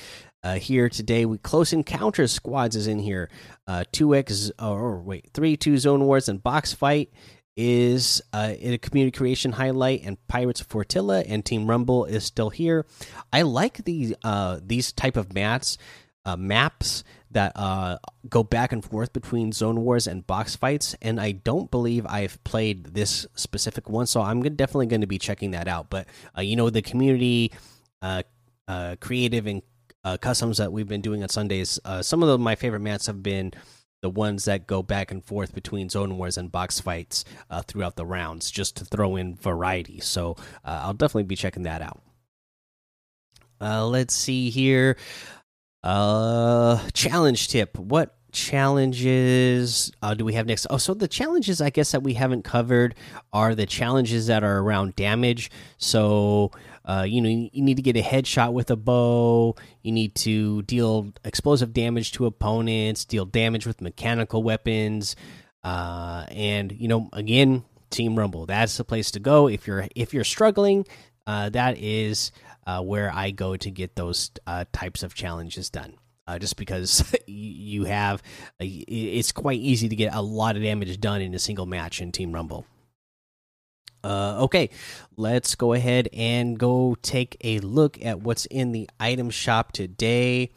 uh, 0.43 0.55
here 0.55 0.89
today. 0.89 1.25
We 1.25 1.37
close 1.37 1.71
encounters 1.71 2.31
squads 2.31 2.75
is 2.75 2.87
in 2.87 2.97
here. 2.97 3.29
Uh, 3.67 3.83
two 3.91 4.15
X 4.15 4.51
or 4.59 4.99
wait 4.99 5.29
three 5.31 5.55
two 5.55 5.77
zone 5.77 6.03
wars 6.05 6.27
and 6.29 6.41
box 6.41 6.73
fight 6.73 7.13
is 7.55 8.23
uh, 8.33 8.53
in 8.57 8.73
a 8.73 8.79
community 8.79 9.15
creation 9.15 9.51
highlight 9.51 10.01
and 10.03 10.17
Pirates 10.27 10.61
of 10.61 10.67
Fortilla 10.67 11.23
and 11.27 11.45
Team 11.45 11.69
Rumble 11.69 12.05
is 12.05 12.23
still 12.23 12.49
here. 12.49 12.87
I 13.31 13.43
like 13.43 13.83
these 13.85 14.15
uh, 14.23 14.59
these 14.65 14.91
type 14.91 15.15
of 15.15 15.31
mats 15.31 15.77
uh, 16.25 16.37
maps 16.37 17.03
that 17.31 17.51
uh, 17.55 17.97
go 18.27 18.43
back 18.43 18.71
and 18.71 18.83
forth 18.83 19.13
between 19.13 19.51
zone 19.51 19.81
wars 19.83 20.07
and 20.07 20.25
box 20.25 20.55
fights, 20.55 20.95
and 21.01 21.19
I 21.19 21.31
don't 21.31 21.69
believe 21.69 22.05
I've 22.07 22.43
played 22.43 22.85
this 22.85 23.27
specific 23.35 23.89
one, 23.89 24.07
so 24.07 24.21
I'm 24.21 24.41
definitely 24.41 24.87
going 24.87 25.01
to 25.01 25.07
be 25.07 25.19
checking 25.19 25.51
that 25.51 25.67
out. 25.67 25.89
But 25.89 26.07
uh, 26.37 26.41
you 26.41 26.55
know, 26.55 26.69
the 26.69 26.81
community, 26.81 27.51
uh, 28.01 28.23
uh, 28.67 28.95
creative 28.99 29.45
and 29.45 29.61
uh, 30.03 30.17
customs 30.17 30.57
that 30.57 30.71
we've 30.71 30.87
been 30.87 31.01
doing 31.01 31.21
on 31.21 31.29
Sundays, 31.29 31.79
some 32.01 32.23
of 32.23 32.29
the, 32.29 32.37
my 32.37 32.55
favorite 32.55 32.79
mats 32.79 33.05
have 33.07 33.21
been 33.21 33.53
the 34.01 34.09
ones 34.09 34.45
that 34.45 34.65
go 34.65 34.81
back 34.81 35.11
and 35.11 35.23
forth 35.23 35.53
between 35.53 35.89
zone 35.89 36.17
wars 36.17 36.37
and 36.37 36.51
box 36.51 36.79
fights 36.79 37.25
throughout 37.67 37.95
the 37.95 38.05
rounds, 38.05 38.49
just 38.49 38.77
to 38.77 38.85
throw 38.85 39.17
in 39.17 39.35
variety. 39.35 39.99
So 39.99 40.35
I'll 40.63 40.93
definitely 40.93 41.23
be 41.23 41.35
checking 41.35 41.63
that 41.63 41.81
out. 41.81 42.01
let's 43.61 44.15
see 44.15 44.49
here. 44.49 44.95
Uh, 45.83 46.79
challenge 46.93 47.47
tip. 47.47 47.77
What 47.77 48.15
challenges 48.31 49.91
uh, 50.01 50.13
do 50.13 50.25
we 50.25 50.33
have 50.33 50.45
next? 50.45 50.67
Oh, 50.69 50.77
so 50.77 50.93
the 50.93 51.07
challenges 51.07 51.61
I 51.61 51.69
guess 51.69 51.91
that 51.91 52.03
we 52.03 52.13
haven't 52.13 52.43
covered 52.43 52.95
are 53.33 53.55
the 53.55 53.65
challenges 53.65 54.27
that 54.27 54.43
are 54.43 54.59
around 54.59 54.95
damage. 54.95 55.49
So 55.77 56.51
uh, 56.85 57.05
you 57.07 57.21
know 57.21 57.29
you 57.29 57.63
need 57.63 57.77
to 57.77 57.83
get 57.83 57.95
a 57.95 58.01
headshot 58.01 58.53
with 58.53 58.69
a 58.71 58.75
bow. 58.75 59.55
You 59.81 59.91
need 59.91 60.15
to 60.15 60.63
deal 60.63 61.13
explosive 61.23 61.73
damage 61.73 62.11
to 62.13 62.25
opponents, 62.25 63.05
deal 63.05 63.25
damage 63.25 63.65
with 63.65 63.81
mechanical 63.81 64.43
weapons, 64.43 65.15
uh, 65.63 66.25
and 66.29 66.71
you 66.73 66.87
know 66.87 67.09
again, 67.13 67.63
Team 67.89 68.17
Rumble. 68.17 68.45
That's 68.45 68.77
the 68.77 68.83
place 68.83 69.11
to 69.11 69.19
go 69.19 69.47
if 69.47 69.65
you're 69.65 69.87
if 69.95 70.13
you're 70.13 70.23
struggling. 70.23 70.85
Uh, 71.29 71.47
that 71.47 71.77
is 71.77 72.31
uh, 72.65 72.81
where 72.81 73.11
I 73.13 73.29
go 73.29 73.55
to 73.55 73.69
get 73.69 73.95
those 73.95 74.31
uh, 74.47 74.65
types 74.73 75.03
of 75.03 75.13
challenges 75.13 75.69
done 75.69 75.93
uh, 76.25 76.39
just 76.39 76.57
because 76.57 77.15
you 77.27 77.83
have 77.83 78.23
it's 78.59 79.31
quite 79.31 79.59
easy 79.59 79.87
to 79.89 79.95
get 79.95 80.15
a 80.15 80.23
lot 80.23 80.55
of 80.55 80.63
damage 80.63 80.99
done 80.99 81.21
in 81.21 81.35
a 81.35 81.39
single 81.39 81.67
match 81.67 82.01
in 82.01 82.11
Team 82.11 82.31
Rumble. 82.31 82.65
Uh, 84.03 84.39
okay, 84.39 84.71
let's 85.17 85.53
go 85.53 85.73
ahead 85.73 86.09
and 86.13 86.57
go 86.57 86.97
take 87.03 87.37
a 87.41 87.59
look 87.59 88.03
at 88.03 88.21
what's 88.21 88.47
in 88.47 88.71
the 88.71 88.89
item 88.99 89.29
shop 89.29 89.71
today. 89.71 90.49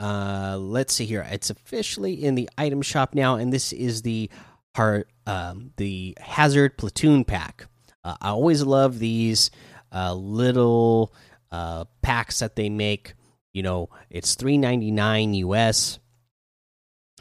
Uh, 0.00 0.56
let's 0.58 0.94
see 0.94 1.04
here. 1.04 1.26
It's 1.30 1.50
officially 1.50 2.14
in 2.24 2.34
the 2.34 2.48
item 2.56 2.80
shop 2.80 3.14
now, 3.14 3.34
and 3.34 3.52
this 3.52 3.74
is 3.74 4.00
the 4.00 4.30
heart, 4.74 5.10
um, 5.26 5.72
the 5.76 6.16
Hazard 6.18 6.78
Platoon 6.78 7.26
pack. 7.26 7.66
I 8.04 8.30
always 8.30 8.62
love 8.62 9.00
these 9.00 9.50
uh, 9.92 10.14
little 10.14 11.12
uh, 11.50 11.84
packs 12.02 12.40
that 12.40 12.56
they 12.56 12.68
make. 12.68 13.14
You 13.52 13.62
know 13.62 13.90
it's 14.10 14.34
399 14.34 15.34
us 15.34 15.98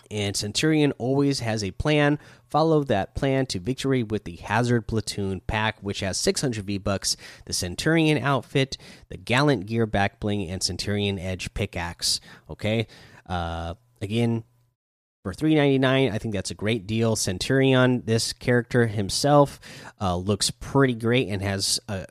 and 0.09 0.35
centurion 0.35 0.91
always 0.93 1.39
has 1.39 1.63
a 1.63 1.71
plan. 1.71 2.19
Follow 2.49 2.83
that 2.85 3.13
plan 3.15 3.45
to 3.47 3.59
victory 3.59 4.03
with 4.03 4.23
the 4.23 4.37
hazard 4.37 4.87
platoon 4.87 5.41
pack 5.41 5.77
which 5.81 5.99
has 5.99 6.17
600 6.17 6.63
v 6.63 6.77
bucks 6.77 7.17
the 7.45 7.53
centurion 7.53 8.17
outfit 8.17 8.77
the 9.09 9.17
gallant 9.17 9.65
gear 9.65 9.85
back 9.85 10.19
bling 10.19 10.49
and 10.49 10.63
centurion 10.63 11.19
edge 11.19 11.53
pickaxe. 11.53 12.21
Okay? 12.49 12.87
Uh 13.25 13.73
again 14.01 14.43
for 15.23 15.33
399 15.33 16.11
i 16.11 16.17
think 16.17 16.33
that's 16.33 16.51
a 16.51 16.55
great 16.55 16.87
deal. 16.87 17.15
Centurion 17.15 18.03
this 18.05 18.31
character 18.31 18.87
himself 18.87 19.59
uh 19.99 20.15
looks 20.15 20.51
pretty 20.51 20.93
great 20.93 21.27
and 21.27 21.41
has 21.41 21.79
uh 21.89 22.05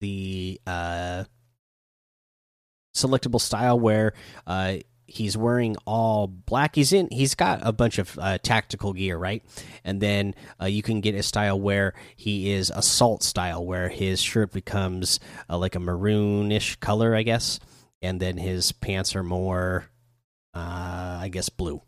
the 0.00 0.60
uh 0.66 1.24
selectable 2.98 3.40
style 3.40 3.78
where 3.78 4.12
uh, 4.46 4.76
he's 5.06 5.36
wearing 5.36 5.76
all 5.86 6.26
black. 6.26 6.74
He's 6.74 6.92
in. 6.92 7.08
He's 7.10 7.34
got 7.34 7.60
a 7.62 7.72
bunch 7.72 7.98
of 7.98 8.18
uh, 8.18 8.38
tactical 8.38 8.92
gear, 8.92 9.16
right? 9.16 9.42
And 9.84 10.00
then 10.00 10.34
uh, 10.60 10.66
you 10.66 10.82
can 10.82 11.00
get 11.00 11.14
a 11.14 11.22
style 11.22 11.58
where 11.58 11.94
he 12.16 12.50
is 12.52 12.70
assault 12.70 13.22
style, 13.22 13.64
where 13.64 13.88
his 13.88 14.20
shirt 14.20 14.52
becomes 14.52 15.20
uh, 15.48 15.58
like 15.58 15.74
a 15.74 15.80
maroonish 15.80 16.80
color, 16.80 17.14
I 17.14 17.22
guess, 17.22 17.58
and 18.02 18.20
then 18.20 18.36
his 18.36 18.72
pants 18.72 19.16
are 19.16 19.24
more, 19.24 19.86
uh, 20.54 21.18
I 21.22 21.30
guess, 21.32 21.48
blue. 21.48 21.82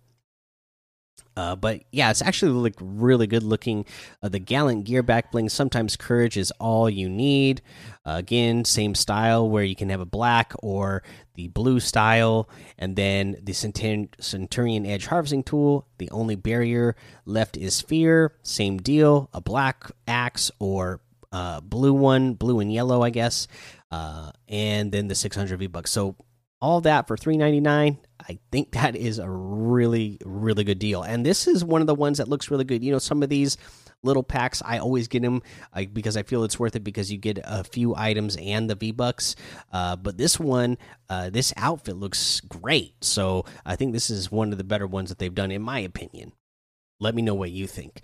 Uh, 1.37 1.56
but 1.56 1.82
yeah, 1.92 2.10
it's 2.10 2.22
actually 2.22 2.52
like 2.52 2.75
really 2.80 3.26
good 3.26 3.42
looking. 3.42 3.84
Uh, 4.22 4.28
the 4.28 4.38
gallant 4.38 4.84
gear 4.84 5.02
back 5.02 5.32
bling. 5.32 5.49
Sometimes 5.49 5.96
courage 5.96 6.37
is 6.37 6.52
all 6.58 6.90
you 6.90 7.08
need. 7.08 7.62
Uh, 8.04 8.16
again, 8.18 8.64
same 8.64 8.94
style 8.94 9.49
where 9.49 9.64
you 9.64 9.76
can 9.76 9.90
have 9.90 10.00
a 10.00 10.06
black 10.06 10.52
or 10.58 11.02
the 11.34 11.49
blue 11.49 11.80
style, 11.80 12.49
and 12.78 12.96
then 12.96 13.37
the 13.42 13.52
Centurion 13.52 14.87
Edge 14.87 15.06
harvesting 15.06 15.42
tool. 15.42 15.87
The 15.99 16.10
only 16.10 16.34
barrier 16.34 16.96
left 17.25 17.56
is 17.56 17.80
fear. 17.80 18.34
Same 18.42 18.78
deal. 18.78 19.30
A 19.32 19.40
black 19.40 19.90
axe 20.06 20.50
or 20.58 21.00
uh, 21.32 21.60
blue 21.60 21.92
one, 21.92 22.34
blue 22.34 22.60
and 22.60 22.72
yellow, 22.72 23.02
I 23.02 23.10
guess. 23.10 23.46
Uh, 23.90 24.32
and 24.49 24.92
then 24.92 25.08
the 25.08 25.14
600 25.14 25.58
V 25.58 25.66
bucks. 25.68 25.90
So 25.90 26.16
all 26.60 26.80
that 26.82 27.06
for 27.06 27.16
399 27.16 27.99
i 28.28 28.38
think 28.50 28.72
that 28.72 28.96
is 28.96 29.18
a 29.18 29.28
really 29.28 30.18
really 30.24 30.64
good 30.64 30.78
deal. 30.78 31.02
And 31.02 31.24
this 31.24 31.46
is 31.46 31.64
one 31.64 31.80
of 31.80 31.86
the 31.86 31.94
ones 31.94 32.18
that 32.18 32.28
looks 32.28 32.50
really 32.50 32.64
good. 32.64 32.84
You 32.84 32.92
know 32.92 32.98
some 32.98 33.22
of 33.22 33.28
these 33.28 33.56
little 34.02 34.22
packs 34.22 34.62
i 34.64 34.78
always 34.78 35.08
get 35.08 35.20
them 35.20 35.42
because 35.92 36.16
i 36.16 36.22
feel 36.22 36.42
it's 36.42 36.58
worth 36.58 36.74
it 36.74 36.82
because 36.82 37.12
you 37.12 37.18
get 37.18 37.38
a 37.44 37.62
few 37.62 37.94
items 37.94 38.34
and 38.36 38.70
the 38.70 38.74
v 38.74 38.92
bucks 38.92 39.36
uh, 39.74 39.94
but 39.94 40.16
this 40.16 40.40
one 40.40 40.78
uh, 41.10 41.28
this 41.28 41.52
outfit 41.58 41.96
looks 41.96 42.40
great. 42.40 42.94
So 43.02 43.44
i 43.66 43.76
think 43.76 43.92
this 43.92 44.10
is 44.10 44.32
one 44.32 44.52
of 44.52 44.58
the 44.58 44.64
better 44.64 44.86
ones 44.86 45.10
that 45.10 45.18
they've 45.18 45.34
done 45.34 45.50
in 45.50 45.62
my 45.62 45.80
opinion. 45.80 46.32
Let 46.98 47.14
me 47.14 47.22
know 47.22 47.34
what 47.34 47.50
you 47.50 47.66
think. 47.66 48.02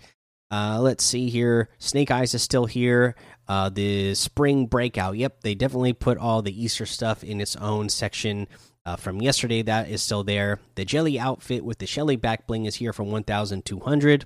Uh, 0.49 0.79
let's 0.79 1.03
see 1.03 1.29
here. 1.29 1.69
Snake 1.77 2.09
Eyes 2.09 2.33
is 2.33 2.41
still 2.41 2.65
here. 2.65 3.15
Uh, 3.47 3.69
the 3.69 4.15
spring 4.15 4.65
breakout. 4.65 5.17
Yep, 5.17 5.41
they 5.41 5.55
definitely 5.55 5.93
put 5.93 6.17
all 6.17 6.41
the 6.41 6.63
Easter 6.63 6.85
stuff 6.85 7.23
in 7.23 7.41
its 7.41 7.55
own 7.57 7.89
section 7.89 8.47
uh, 8.87 8.95
from 8.95 9.21
yesterday. 9.21 9.61
That 9.61 9.89
is 9.89 10.01
still 10.01 10.23
there. 10.23 10.59
The 10.75 10.85
Jelly 10.85 11.19
outfit 11.19 11.65
with 11.65 11.79
the 11.79 11.85
Shelly 11.85 12.15
back 12.15 12.47
bling 12.47 12.65
is 12.65 12.75
here 12.75 12.93
for 12.93 13.03
1,200. 13.03 14.25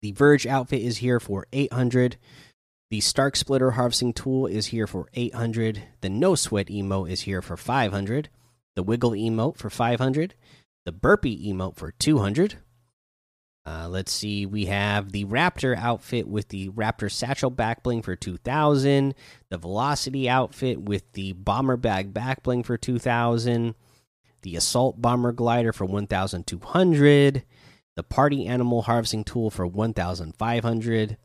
The 0.00 0.12
Verge 0.12 0.46
outfit 0.46 0.80
is 0.80 0.96
here 0.98 1.20
for 1.20 1.46
800. 1.52 2.16
The 2.90 3.00
Stark 3.00 3.36
Splitter 3.36 3.72
harvesting 3.72 4.14
tool 4.14 4.46
is 4.46 4.68
here 4.68 4.86
for 4.86 5.08
800. 5.12 5.82
The 6.00 6.08
No 6.08 6.34
Sweat 6.34 6.68
emote 6.68 7.10
is 7.10 7.20
here 7.22 7.42
for 7.42 7.58
500. 7.58 8.30
The 8.76 8.82
Wiggle 8.82 9.12
emote 9.12 9.58
for 9.58 9.68
500. 9.68 10.34
The 10.86 10.92
Burpee 10.92 11.52
emote 11.52 11.76
for 11.76 11.92
200. 11.92 12.56
Uh, 13.70 13.88
let's 13.88 14.10
see. 14.10 14.46
We 14.46 14.66
have 14.66 15.12
the 15.12 15.26
Raptor 15.26 15.76
outfit 15.76 16.26
with 16.26 16.48
the 16.48 16.70
Raptor 16.70 17.08
satchel 17.08 17.50
back 17.50 17.84
bling 17.84 18.02
for 18.02 18.16
2000. 18.16 19.14
The 19.48 19.58
Velocity 19.58 20.28
outfit 20.28 20.80
with 20.80 21.04
the 21.12 21.34
Bomber 21.34 21.76
bag 21.76 22.12
back 22.12 22.42
bling 22.42 22.64
for 22.64 22.76
2000. 22.76 23.76
The 24.42 24.56
Assault 24.56 25.00
Bomber 25.00 25.30
glider 25.30 25.72
for 25.72 25.84
1200. 25.84 27.44
The 27.94 28.02
Party 28.02 28.46
Animal 28.46 28.82
harvesting 28.82 29.22
tool 29.22 29.50
for 29.50 29.66
1500. 29.68 31.16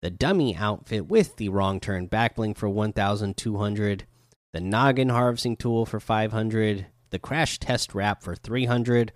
The 0.00 0.10
Dummy 0.10 0.56
outfit 0.56 1.06
with 1.08 1.36
the 1.36 1.48
Wrong 1.48 1.80
Turn 1.80 2.06
back 2.06 2.36
bling 2.36 2.54
for 2.54 2.68
1200. 2.68 4.06
The 4.52 4.60
Noggin 4.60 5.10
harvesting 5.10 5.56
tool 5.56 5.86
for 5.86 5.98
500. 5.98 6.86
The 7.10 7.18
Crash 7.18 7.58
Test 7.58 7.96
wrap 7.96 8.22
for 8.22 8.36
300 8.36 9.10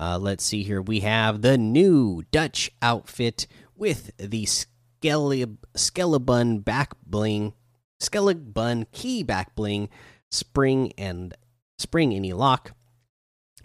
uh, 0.00 0.18
let's 0.18 0.42
see 0.44 0.62
here. 0.62 0.80
We 0.80 1.00
have 1.00 1.42
the 1.42 1.58
new 1.58 2.22
Dutch 2.32 2.70
outfit 2.80 3.46
with 3.76 4.16
the 4.16 4.46
Skelebun 5.02 6.64
back 6.64 6.94
bling, 7.06 7.52
Skelebun 8.00 8.86
key 8.92 9.22
back 9.22 9.54
bling, 9.54 9.90
spring 10.30 10.92
and 10.96 11.34
spring 11.78 12.14
any 12.14 12.32
lock. 12.32 12.72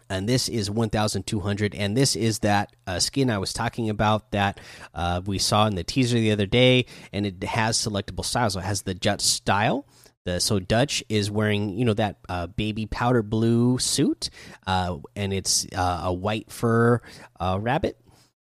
And 0.10 0.30
this 0.30 0.50
is 0.50 0.70
1,200. 0.70 1.74
And 1.74 1.98
this 1.98 2.16
is 2.16 2.40
that 2.40 2.76
uh, 2.86 3.00
skin 3.00 3.32
I 3.32 3.38
was 3.40 3.54
talking 3.54 3.90
about 3.90 4.32
that 4.32 4.60
uh, 4.94 5.22
we 5.26 5.40
saw 5.40 5.66
in 5.66 5.76
the 5.76 5.84
teaser 5.84 6.20
the 6.20 6.32
other 6.32 6.46
day. 6.46 6.86
And 7.12 7.26
it 7.26 7.44
has 7.44 7.78
selectable 7.78 8.24
styles. 8.24 8.54
So 8.54 8.60
it 8.60 8.66
has 8.66 8.84
the 8.84 8.94
Dutch 8.94 9.22
style 9.22 9.88
the 10.26 10.40
so 10.40 10.60
Dutch 10.60 11.04
is 11.08 11.32
wearing 11.32 11.70
you 11.70 11.86
know 11.86 11.94
that 11.94 12.18
uh, 12.28 12.48
baby 12.48 12.88
powder 12.88 13.22
blue 13.22 13.78
suit, 13.78 14.30
uh, 14.68 14.98
and 15.16 15.32
it's 15.32 15.66
uh, 15.74 16.02
a 16.06 16.14
white 16.14 16.52
fur 16.52 17.02
uh, 17.40 17.58
rabbit. 17.62 18.00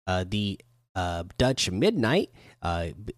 Uh, 0.07 0.25
the 0.27 0.59
uh, 0.95 1.25
Dutch 1.37 1.71
Midnight 1.71 2.31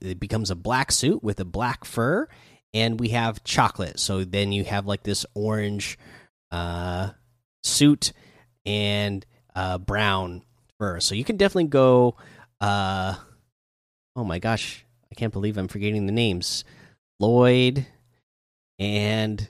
it 0.00 0.18
becomes 0.18 0.50
a 0.50 0.56
black 0.56 0.92
suit 0.92 1.22
with 1.22 1.40
a 1.40 1.44
black 1.44 1.84
fur, 1.84 2.28
and 2.74 2.98
we 2.98 3.10
have 3.10 3.44
chocolate. 3.44 4.00
So 4.00 4.24
then 4.24 4.52
you 4.52 4.64
have 4.64 4.86
like 4.86 5.02
this 5.02 5.24
orange 5.34 5.98
suit 7.62 8.12
and 8.64 9.24
brown 9.86 10.42
fur. 10.78 11.00
So 11.00 11.14
you 11.14 11.24
can 11.24 11.36
definitely 11.36 11.68
go. 11.68 12.16
oh 12.60 13.16
my 14.16 14.38
gosh, 14.38 14.84
I 15.12 15.14
can't 15.14 15.32
believe 15.32 15.58
I'm 15.58 15.68
forgetting 15.68 16.06
the 16.06 16.12
names. 16.12 16.64
Lloyd 17.20 17.86
and 18.78 19.48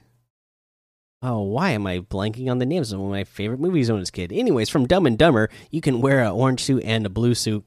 oh, 1.22 1.42
why 1.42 1.70
am 1.70 1.86
I 1.86 2.00
blanking 2.00 2.50
on 2.50 2.58
the 2.58 2.66
names 2.66 2.92
of 2.92 3.00
my 3.00 3.24
favorite 3.24 3.60
movies 3.60 3.90
when 3.90 3.96
I 3.96 4.00
was 4.00 4.08
a 4.08 4.12
kid? 4.12 4.32
Anyways, 4.32 4.68
from 4.68 4.86
Dumb 4.86 5.06
and 5.06 5.18
Dumber, 5.18 5.50
you 5.70 5.80
can 5.80 6.00
wear 6.00 6.20
an 6.20 6.32
orange 6.32 6.62
suit 6.62 6.82
and 6.84 7.04
a 7.06 7.10
blue 7.10 7.34
suit. 7.34 7.64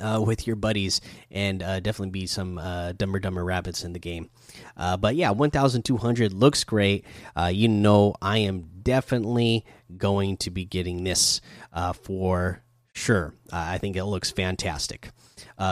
Uh, 0.00 0.22
with 0.24 0.46
your 0.46 0.56
buddies, 0.56 1.02
and 1.30 1.62
uh, 1.62 1.78
definitely 1.80 2.12
be 2.12 2.26
some 2.26 2.56
uh, 2.56 2.92
dumber 2.92 3.18
dumber 3.18 3.44
rabbits 3.44 3.84
in 3.84 3.92
the 3.92 3.98
game. 3.98 4.30
Uh, 4.74 4.96
but 4.96 5.16
yeah, 5.16 5.30
1,200 5.30 6.32
looks 6.32 6.64
great. 6.64 7.04
Uh, 7.36 7.50
you 7.52 7.68
know, 7.68 8.14
I 8.22 8.38
am 8.38 8.70
definitely 8.80 9.66
going 9.98 10.38
to 10.38 10.50
be 10.50 10.64
getting 10.64 11.04
this 11.04 11.42
uh, 11.74 11.92
for 11.92 12.62
sure. 12.94 13.34
I 13.52 13.76
think 13.78 13.96
it 13.96 14.04
looks 14.04 14.30
fantastic. 14.30 15.10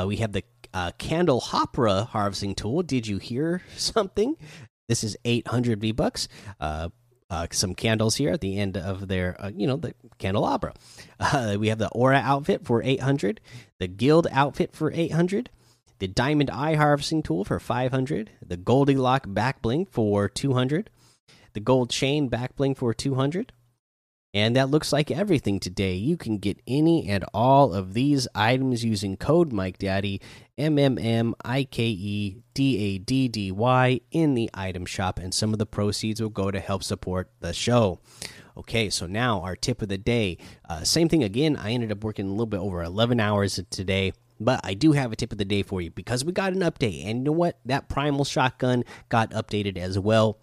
we 0.05 0.17
have 0.17 0.33
the 0.33 0.43
uh, 0.73 0.93
Candelabra 0.99 2.05
harvesting 2.05 2.55
tool. 2.55 2.83
Did 2.83 3.07
you 3.07 3.19
hear 3.19 3.63
something? 3.77 4.37
This 4.91 5.05
is 5.05 5.17
800 5.25 5.81
V 5.81 5.93
bucks. 5.93 6.27
Uh, 6.59 6.89
uh, 7.31 7.47
some 7.53 7.77
candles 7.77 8.17
here 8.17 8.33
at 8.33 8.41
the 8.41 8.59
end 8.59 8.77
of 8.77 9.07
their, 9.07 9.41
uh, 9.41 9.53
you 9.55 9.69
know, 9.69 9.77
the 9.77 9.95
candelabra. 10.19 10.75
Uh, 11.21 11.57
we 11.61 11.69
have 11.69 11.79
the 11.79 11.91
Aura 11.91 12.17
outfit 12.17 12.65
for 12.65 12.83
800, 12.83 13.43
the 13.79 13.87
Guild 13.87 14.27
outfit 14.33 14.75
for 14.75 14.91
800, 14.91 15.51
the 15.99 16.09
Diamond 16.09 16.49
Eye 16.49 16.77
Harvesting 16.77 17.23
Tool 17.23 17.45
for 17.45 17.61
500, 17.61 18.31
the 18.45 18.57
Goldilock 18.57 19.33
Back 19.33 19.61
Bling 19.61 19.85
for 19.85 20.31
200, 20.31 20.89
the 21.53 21.61
Gold 21.61 21.91
Chain 21.91 22.29
Back 22.29 22.57
Bling 22.57 22.75
for 22.75 22.95
200. 22.95 23.53
And 24.33 24.55
that 24.55 24.71
looks 24.71 24.93
like 24.93 25.11
everything 25.11 25.59
today. 25.59 25.95
You 25.95 26.17
can 26.17 26.39
get 26.39 26.61
any 26.67 27.09
and 27.09 27.25
all 27.35 27.75
of 27.75 27.95
these 27.95 28.29
items 28.35 28.85
using 28.85 29.17
code 29.17 29.53
Mike 29.53 29.79
Daddy 29.79 30.21
M 30.57 30.79
M 30.79 30.99
M 30.99 31.35
I 31.45 31.65
K 31.65 31.85
E 31.85 32.37
D 32.55 32.79
A 32.79 32.99
D 32.99 33.27
D 33.27 33.51
Y 33.51 34.01
in 34.13 34.35
the 34.35 34.49
item 34.55 34.87
shop, 34.87 35.19
and 35.19 35.35
some 35.35 35.53
of 35.53 35.59
the 35.59 35.67
proceeds 35.67 36.23
will 36.23 36.29
go 36.29 36.51
to 36.51 36.61
help 36.61 36.85
support 36.85 37.29
the 37.41 37.53
show. 37.53 37.99
Okay, 38.57 38.89
so 38.91 39.07
now 39.07 39.41
our 39.41 39.57
tip 39.57 39.83
of 39.83 39.89
the 39.89 39.99
day. 39.99 40.39
Uh, 40.69 40.85
same 40.85 41.09
thing 41.09 41.25
again. 41.25 41.57
I 41.57 41.73
ended 41.73 41.91
up 41.91 42.05
working 42.05 42.27
a 42.27 42.31
little 42.31 42.47
bit 42.47 42.61
over 42.61 42.83
11 42.83 43.19
hours 43.19 43.59
today, 43.71 44.13
but 44.39 44.61
I 44.63 44.75
do 44.75 44.93
have 44.93 45.13
a 45.13 45.17
tip 45.17 45.33
of 45.33 45.39
the 45.39 45.45
day 45.45 45.63
for 45.63 45.81
you 45.81 45.91
because 45.91 46.25
we 46.25 46.33
got 46.33 46.53
an 46.53 46.61
update. 46.61 47.05
And 47.07 47.21
you 47.21 47.25
know 47.25 47.33
what? 47.33 47.59
That 47.65 47.89
primal 47.89 48.25
shotgun 48.25 48.85
got 49.09 49.31
updated 49.31 49.77
as 49.77 49.99
well 49.99 50.39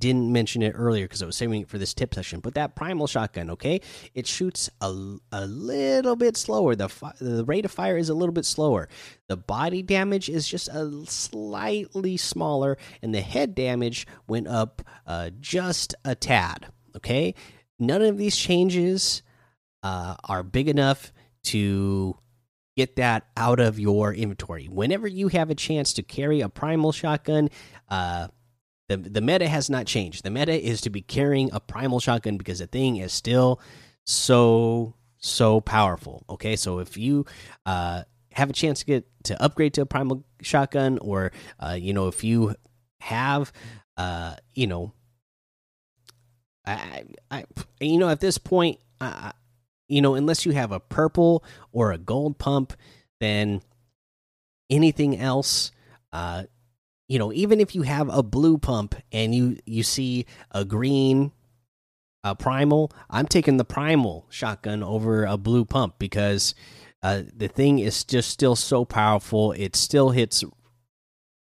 didn't 0.00 0.32
mention 0.32 0.62
it 0.62 0.72
earlier 0.74 1.04
because 1.04 1.22
I 1.22 1.26
was 1.26 1.36
saving 1.36 1.62
it 1.62 1.68
for 1.68 1.78
this 1.78 1.94
tip 1.94 2.14
session. 2.14 2.40
But 2.40 2.54
that 2.54 2.74
primal 2.74 3.06
shotgun, 3.06 3.50
okay, 3.50 3.80
it 4.14 4.26
shoots 4.26 4.70
a, 4.80 5.16
a 5.30 5.46
little 5.46 6.16
bit 6.16 6.36
slower. 6.36 6.74
The 6.74 6.88
the 7.20 7.44
rate 7.44 7.64
of 7.64 7.70
fire 7.70 7.96
is 7.96 8.08
a 8.08 8.14
little 8.14 8.32
bit 8.32 8.46
slower. 8.46 8.88
The 9.28 9.36
body 9.36 9.82
damage 9.82 10.28
is 10.28 10.48
just 10.48 10.68
a 10.68 10.90
slightly 11.06 12.16
smaller, 12.16 12.78
and 13.02 13.14
the 13.14 13.20
head 13.20 13.54
damage 13.54 14.06
went 14.26 14.48
up 14.48 14.82
uh, 15.06 15.30
just 15.38 15.94
a 16.04 16.14
tad. 16.14 16.66
Okay, 16.96 17.34
none 17.78 18.02
of 18.02 18.18
these 18.18 18.36
changes 18.36 19.22
uh, 19.82 20.16
are 20.24 20.42
big 20.42 20.68
enough 20.68 21.12
to 21.42 22.16
get 22.76 22.96
that 22.96 23.26
out 23.36 23.60
of 23.60 23.78
your 23.78 24.14
inventory. 24.14 24.66
Whenever 24.66 25.06
you 25.06 25.28
have 25.28 25.50
a 25.50 25.54
chance 25.54 25.92
to 25.94 26.02
carry 26.02 26.40
a 26.40 26.48
primal 26.48 26.92
shotgun, 26.92 27.50
uh, 27.88 28.28
the 28.90 28.96
the 28.96 29.20
meta 29.20 29.46
has 29.46 29.70
not 29.70 29.86
changed. 29.86 30.24
The 30.24 30.30
meta 30.30 30.52
is 30.52 30.80
to 30.80 30.90
be 30.90 31.00
carrying 31.00 31.48
a 31.52 31.60
primal 31.60 32.00
shotgun 32.00 32.36
because 32.36 32.58
the 32.58 32.66
thing 32.66 32.96
is 32.96 33.12
still 33.12 33.60
so 34.04 34.94
so 35.18 35.60
powerful. 35.60 36.24
Okay, 36.28 36.56
so 36.56 36.80
if 36.80 36.96
you 36.96 37.24
uh, 37.64 38.02
have 38.32 38.50
a 38.50 38.52
chance 38.52 38.80
to 38.80 38.86
get 38.86 39.06
to 39.24 39.40
upgrade 39.40 39.74
to 39.74 39.82
a 39.82 39.86
primal 39.86 40.24
shotgun, 40.42 40.98
or 40.98 41.30
uh, 41.60 41.76
you 41.78 41.92
know 41.92 42.08
if 42.08 42.24
you 42.24 42.56
have 43.00 43.52
uh, 43.96 44.34
you 44.54 44.66
know, 44.66 44.92
I, 46.66 47.04
I 47.30 47.44
you 47.80 47.98
know 47.98 48.08
at 48.08 48.18
this 48.18 48.38
point, 48.38 48.80
uh, 49.00 49.30
you 49.86 50.02
know 50.02 50.16
unless 50.16 50.44
you 50.44 50.50
have 50.50 50.72
a 50.72 50.80
purple 50.80 51.44
or 51.70 51.92
a 51.92 51.98
gold 51.98 52.38
pump, 52.38 52.72
then 53.20 53.62
anything 54.68 55.18
else 55.18 55.72
uh 56.12 56.44
you 57.10 57.18
know, 57.18 57.32
even 57.32 57.58
if 57.58 57.74
you 57.74 57.82
have 57.82 58.08
a 58.08 58.22
blue 58.22 58.56
pump 58.56 58.94
and 59.10 59.34
you 59.34 59.58
you 59.66 59.82
see 59.82 60.26
a 60.52 60.64
green 60.64 61.32
uh, 62.22 62.36
primal, 62.36 62.92
I'm 63.10 63.26
taking 63.26 63.56
the 63.56 63.64
primal 63.64 64.26
shotgun 64.28 64.84
over 64.84 65.24
a 65.24 65.36
blue 65.36 65.64
pump 65.64 65.96
because 65.98 66.54
uh, 67.02 67.22
the 67.36 67.48
thing 67.48 67.80
is 67.80 68.04
just 68.04 68.30
still 68.30 68.54
so 68.54 68.84
powerful. 68.84 69.50
It 69.50 69.74
still 69.74 70.10
hits 70.10 70.44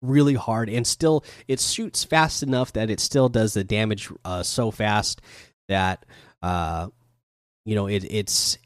really 0.03 0.35
hard 0.35 0.69
and 0.69 0.85
still 0.85 1.25
it 1.47 1.59
shoots 1.59 2.03
fast 2.03 2.43
enough 2.43 2.71
that 2.73 2.91
it 2.91 2.99
still 2.99 3.27
does 3.27 3.55
the 3.55 3.63
damage 3.63 4.11
uh, 4.23 4.43
so 4.43 4.69
fast 4.69 5.19
that 5.67 6.05
uh, 6.43 6.89
you 7.65 7.73
know 7.73 7.87
it, 7.87 8.05
it's 8.11 8.59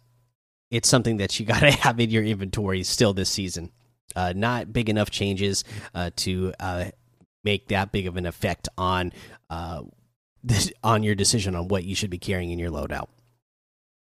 it's 0.69 0.89
something 0.89 1.15
that 1.15 1.39
you 1.39 1.45
got 1.53 1.61
to 1.61 1.71
have 1.71 1.97
in 2.01 2.09
your 2.09 2.25
inventory 2.25 2.83
still 2.83 3.13
this 3.13 3.29
season. 3.29 3.71
Uh, 4.19 4.33
not 4.35 4.73
big 4.73 4.89
enough 4.89 5.09
changes 5.09 5.63
uh, 5.95 6.09
to 6.17 6.51
uh, 6.59 6.83
make 7.45 7.69
that 7.69 7.89
big 7.93 8.05
of 8.05 8.17
an 8.17 8.25
effect 8.25 8.67
on 8.77 9.13
uh, 9.49 9.81
this, 10.43 10.73
on 10.83 11.03
your 11.03 11.15
decision 11.15 11.55
on 11.55 11.69
what 11.69 11.85
you 11.85 11.95
should 11.95 12.09
be 12.09 12.17
carrying 12.17 12.51
in 12.51 12.59
your 12.59 12.69
loadout. 12.69 13.07